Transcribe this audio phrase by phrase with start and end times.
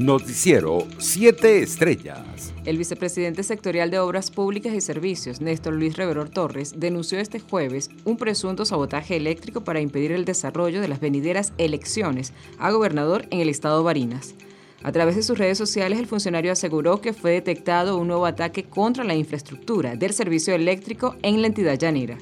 [0.00, 2.54] Noticiero 7 Estrellas.
[2.64, 7.90] El vicepresidente sectorial de Obras Públicas y Servicios, Néstor Luis Reveror Torres, denunció este jueves
[8.06, 13.40] un presunto sabotaje eléctrico para impedir el desarrollo de las venideras elecciones a gobernador en
[13.40, 14.34] el estado Barinas.
[14.82, 18.64] A través de sus redes sociales, el funcionario aseguró que fue detectado un nuevo ataque
[18.64, 22.16] contra la infraestructura del servicio eléctrico en la entidad llanera.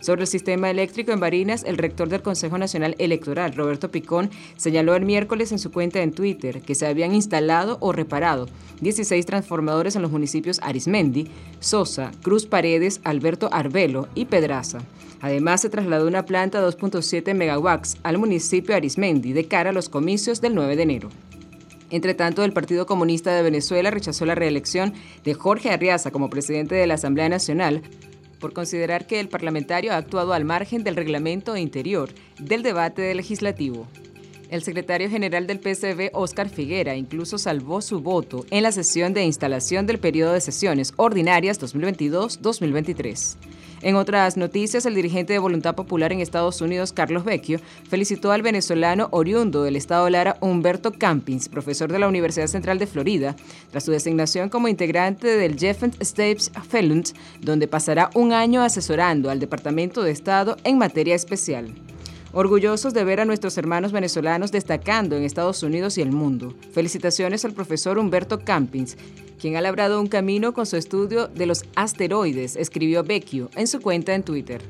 [0.00, 4.94] Sobre el sistema eléctrico en Barinas, el rector del Consejo Nacional Electoral, Roberto Picón, señaló
[4.94, 8.46] el miércoles en su cuenta en Twitter que se habían instalado o reparado
[8.80, 11.28] 16 transformadores en los municipios Arismendi,
[11.60, 14.78] Sosa, Cruz Paredes, Alberto Arbelo y Pedraza.
[15.20, 19.90] Además, se trasladó una planta de 2.7 megawatts al municipio Arismendi de cara a los
[19.90, 21.08] comicios del 9 de enero.
[21.90, 24.94] Entre tanto, el Partido Comunista de Venezuela rechazó la reelección
[25.24, 27.82] de Jorge Arriaza como presidente de la Asamblea Nacional
[28.40, 33.86] por considerar que el parlamentario ha actuado al margen del reglamento interior del debate legislativo.
[34.50, 39.22] El secretario general del PCB, Óscar Figuera, incluso salvó su voto en la sesión de
[39.22, 43.36] instalación del periodo de sesiones ordinarias 2022-2023.
[43.82, 48.42] En otras noticias, el dirigente de Voluntad Popular en Estados Unidos, Carlos Vecchio, felicitó al
[48.42, 53.36] venezolano oriundo del estado Lara, Humberto Campins, profesor de la Universidad Central de Florida,
[53.70, 59.40] tras su designación como integrante del Jeffent States Fellows, donde pasará un año asesorando al
[59.40, 61.72] Departamento de Estado en materia especial.
[62.32, 66.54] Orgullosos de ver a nuestros hermanos venezolanos destacando en Estados Unidos y el mundo.
[66.72, 68.96] Felicitaciones al profesor Humberto Campins,
[69.40, 73.80] quien ha labrado un camino con su estudio de los asteroides, escribió Vecchio en su
[73.80, 74.62] cuenta en Twitter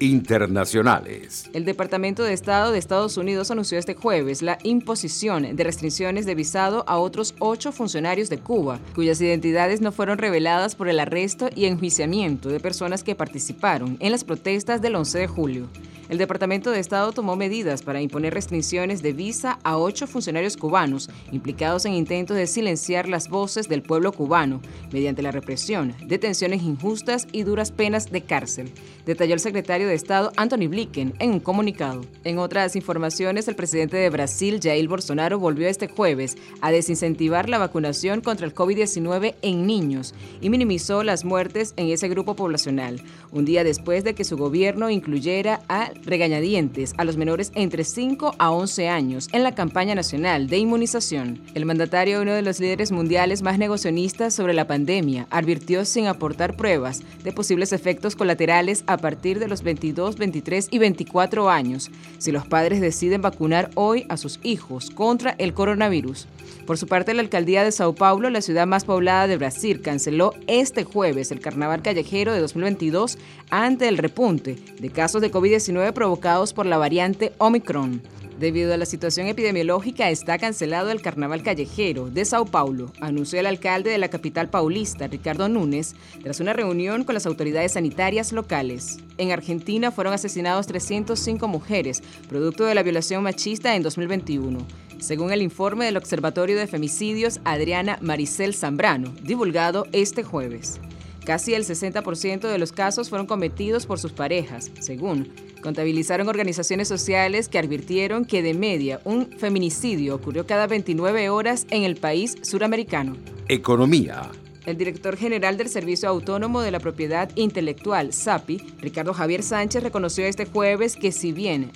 [0.00, 1.48] internacionales.
[1.52, 6.34] El Departamento de Estado de Estados Unidos anunció este jueves la imposición de restricciones de
[6.34, 11.48] visado a otros ocho funcionarios de Cuba, cuyas identidades no fueron reveladas por el arresto
[11.54, 15.68] y enjuiciamiento de personas que participaron en las protestas del 11 de julio.
[16.08, 21.10] El Departamento de Estado tomó medidas para imponer restricciones de visa a ocho funcionarios cubanos
[21.32, 24.60] implicados en intentos de silenciar las voces del pueblo cubano
[24.92, 28.72] mediante la represión, detenciones injustas y duras penas de cárcel,
[29.04, 32.02] detalló el secretario de Estado Anthony Blinken en un comunicado.
[32.22, 37.58] En otras informaciones, el presidente de Brasil, Jair Bolsonaro, volvió este jueves a desincentivar la
[37.58, 43.02] vacunación contra el COVID-19 en niños y minimizó las muertes en ese grupo poblacional,
[43.32, 48.34] un día después de que su gobierno incluyera a regañadientes a los menores entre 5
[48.38, 51.40] a 11 años en la campaña nacional de inmunización.
[51.54, 56.56] El mandatario, uno de los líderes mundiales más negocionistas sobre la pandemia, advirtió sin aportar
[56.56, 62.32] pruebas de posibles efectos colaterales a partir de los 22, 23 y 24 años si
[62.32, 66.26] los padres deciden vacunar hoy a sus hijos contra el coronavirus.
[66.66, 70.34] Por su parte, la alcaldía de Sao Paulo, la ciudad más poblada de Brasil, canceló
[70.46, 73.18] este jueves el carnaval callejero de 2022
[73.50, 78.02] ante el repunte de casos de COVID-19 provocados por la variante Omicron.
[78.38, 83.46] Debido a la situación epidemiológica, está cancelado el carnaval callejero de Sao Paulo, anunció el
[83.46, 88.98] alcalde de la capital paulista, Ricardo Núñez, tras una reunión con las autoridades sanitarias locales.
[89.16, 94.58] En Argentina fueron asesinados 305 mujeres, producto de la violación machista en 2021.
[94.98, 100.80] Según el informe del Observatorio de Femicidios Adriana Maricel Zambrano, divulgado este jueves.
[101.24, 107.48] Casi el 60% de los casos fueron cometidos por sus parejas, según contabilizaron organizaciones sociales
[107.48, 113.16] que advirtieron que de media un feminicidio ocurrió cada 29 horas en el país suramericano.
[113.48, 114.30] Economía.
[114.64, 120.24] El director general del Servicio Autónomo de la Propiedad Intelectual, SAPI, Ricardo Javier Sánchez, reconoció
[120.24, 121.70] este jueves que si bien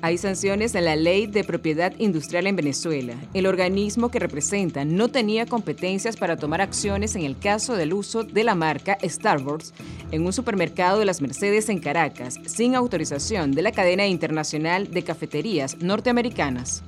[0.00, 3.14] hay sanciones en la Ley de Propiedad Industrial en Venezuela.
[3.34, 8.22] El organismo que representa no tenía competencias para tomar acciones en el caso del uso
[8.22, 9.74] de la marca Starbucks
[10.12, 15.02] en un supermercado de las Mercedes en Caracas, sin autorización de la cadena internacional de
[15.02, 16.82] cafeterías norteamericanas.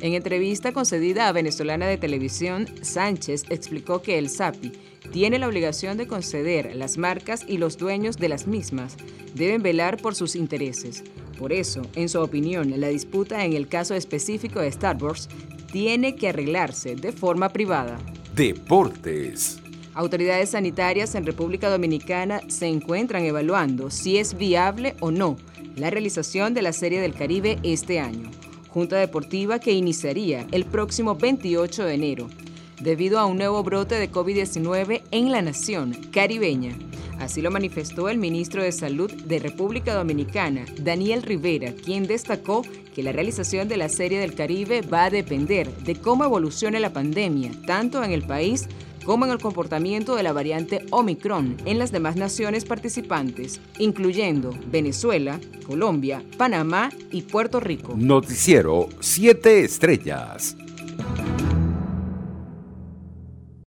[0.00, 4.72] En entrevista concedida a Venezolana de Televisión, Sánchez explicó que el SAPI
[5.12, 8.96] tiene la obligación de conceder las marcas y los dueños de las mismas
[9.34, 11.04] deben velar por sus intereses.
[11.40, 15.26] Por eso, en su opinión, la disputa en el caso específico de Star Wars
[15.72, 17.98] tiene que arreglarse de forma privada.
[18.36, 19.58] Deportes.
[19.94, 25.38] Autoridades sanitarias en República Dominicana se encuentran evaluando si es viable o no
[25.76, 28.30] la realización de la Serie del Caribe este año,
[28.68, 32.28] junta deportiva que iniciaría el próximo 28 de enero
[32.82, 36.76] debido a un nuevo brote de COVID-19 en la nación caribeña.
[37.20, 42.62] Así lo manifestó el ministro de Salud de República Dominicana, Daniel Rivera, quien destacó
[42.94, 46.94] que la realización de la Serie del Caribe va a depender de cómo evolucione la
[46.94, 48.66] pandemia, tanto en el país
[49.04, 55.40] como en el comportamiento de la variante Omicron en las demás naciones participantes, incluyendo Venezuela,
[55.66, 57.94] Colombia, Panamá y Puerto Rico.
[57.96, 60.56] Noticiero 7 Estrellas.